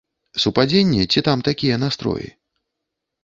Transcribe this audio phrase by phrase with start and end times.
[0.43, 2.29] Супадзенне ці там такія настроі?